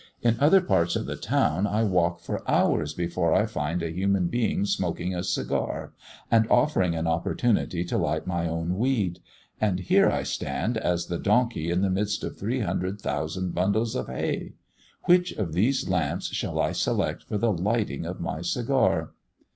"In 0.23 0.35
other 0.39 0.61
parts 0.61 0.95
of 0.95 1.05
the 1.05 1.15
town 1.15 1.67
I 1.67 1.83
walk 1.83 2.21
for 2.21 2.41
hours 2.49 2.91
before 2.91 3.35
I 3.35 3.45
find 3.45 3.83
a 3.83 3.91
human 3.91 4.29
being 4.29 4.65
smoking 4.65 5.13
a 5.13 5.23
cigar, 5.23 5.93
and 6.31 6.47
offering 6.49 6.95
an 6.95 7.05
opportunity 7.05 7.83
to 7.83 7.99
light 7.99 8.25
my 8.25 8.47
own 8.47 8.79
weed; 8.79 9.19
and 9.59 9.79
here 9.79 10.09
I 10.09 10.23
stand 10.23 10.75
as 10.75 11.05
the 11.05 11.19
donkey 11.19 11.69
in 11.69 11.83
the 11.83 11.91
midst 11.91 12.23
of 12.23 12.35
three 12.35 12.61
hundred 12.61 12.99
thousand 12.99 13.53
bundles 13.53 13.93
of 13.93 14.07
hay. 14.07 14.53
Which 15.03 15.33
of 15.33 15.53
these 15.53 15.87
lamps 15.87 16.33
shall 16.33 16.57
I 16.59 16.71
select 16.71 17.21
for 17.25 17.37
the 17.37 17.53
lighting 17.53 18.07
of 18.07 18.19
my 18.19 18.41
cigar?" 18.41 19.11